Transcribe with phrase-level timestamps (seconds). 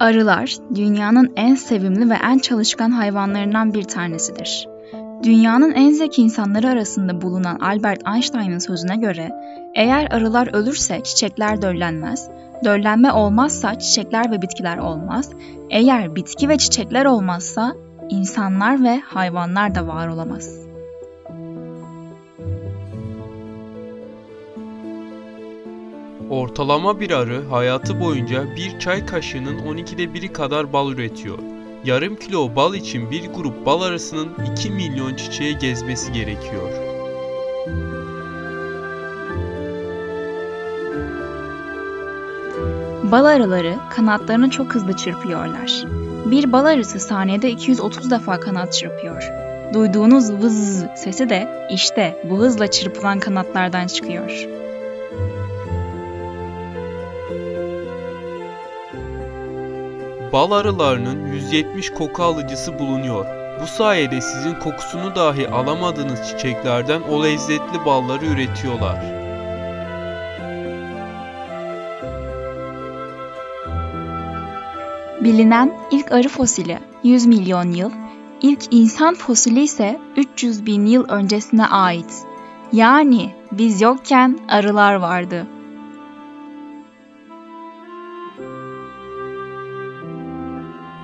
[0.00, 4.68] Arılar dünyanın en sevimli ve en çalışkan hayvanlarından bir tanesidir.
[5.22, 9.30] Dünyanın en zeki insanları arasında bulunan Albert Einstein'ın sözüne göre
[9.74, 12.28] eğer arılar ölürse çiçekler döllenmez,
[12.64, 15.30] döllenme olmazsa çiçekler ve bitkiler olmaz,
[15.70, 17.72] eğer bitki ve çiçekler olmazsa
[18.10, 20.69] insanlar ve hayvanlar da var olamaz.''
[26.30, 31.38] Ortalama bir arı hayatı boyunca bir çay kaşığının 12'de biri kadar bal üretiyor.
[31.84, 36.70] Yarım kilo bal için bir grup bal arısının 2 milyon çiçeğe gezmesi gerekiyor.
[43.02, 45.84] Bal arıları kanatlarını çok hızlı çırpıyorlar.
[46.30, 49.22] Bir bal arısı saniyede 230 defa kanat çırpıyor.
[49.74, 54.59] Duyduğunuz vız sesi de işte bu hızla çırpılan kanatlardan çıkıyor.
[60.32, 63.26] Bal arılarının 170 koku alıcısı bulunuyor.
[63.62, 69.20] Bu sayede sizin kokusunu dahi alamadığınız çiçeklerden o lezzetli balları üretiyorlar.
[75.20, 77.90] Bilinen ilk arı fosili 100 milyon yıl,
[78.42, 82.24] ilk insan fosili ise 300 bin yıl öncesine ait.
[82.72, 85.46] Yani biz yokken arılar vardı.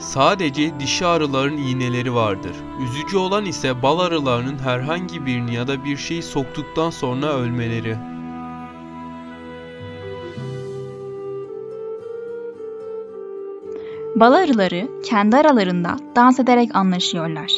[0.00, 2.52] Sadece dişi arıların iğneleri vardır.
[2.82, 7.96] Üzücü olan ise bal arılarının herhangi birini ya da bir şeyi soktuktan sonra ölmeleri.
[14.16, 17.52] Bal arıları kendi aralarında dans ederek anlaşıyorlar.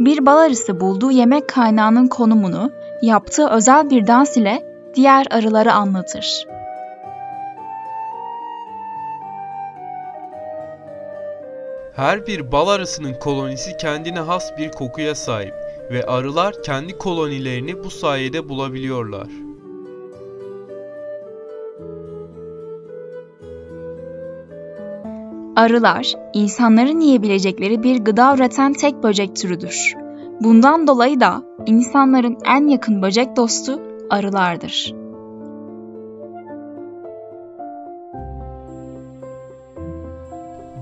[0.00, 2.70] Bir bal arısı bulduğu yemek kaynağının konumunu
[3.02, 4.62] yaptığı özel bir dans ile
[4.94, 6.55] diğer arıları anlatır.
[11.96, 15.54] Her bir bal arısının kolonisi kendine has bir kokuya sahip
[15.90, 19.28] ve arılar kendi kolonilerini bu sayede bulabiliyorlar.
[25.56, 29.94] Arılar, insanların yiyebilecekleri bir gıda üreten tek böcek türüdür.
[30.40, 33.80] Bundan dolayı da insanların en yakın böcek dostu
[34.10, 35.05] arılardır.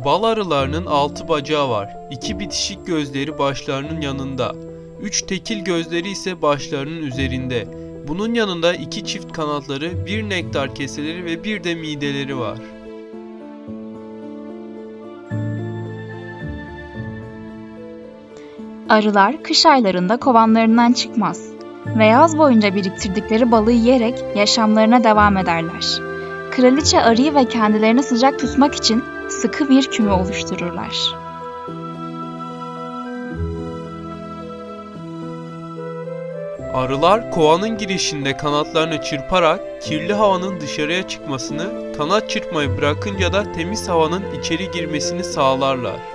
[0.04, 1.97] Bal arılarının altı bacağı var.
[2.10, 4.54] İki bitişik gözleri başlarının yanında.
[5.03, 7.66] Üç tekil gözleri ise başlarının üzerinde.
[8.09, 12.59] Bunun yanında iki çift kanatları, bir nektar keseleri ve bir de mideleri var.
[18.88, 21.50] Arılar kış aylarında kovanlarından çıkmaz
[21.86, 26.14] ve yaz boyunca biriktirdikleri balı yiyerek yaşamlarına devam ederler.
[26.56, 31.15] Kraliçe arıyı ve kendilerini sıcak tutmak için sıkı bir küme oluştururlar.
[36.75, 44.22] Arılar kovanın girişinde kanatlarını çırparak kirli havanın dışarıya çıkmasını, kanat çırpmayı bırakınca da temiz havanın
[44.41, 46.14] içeri girmesini sağlarlar.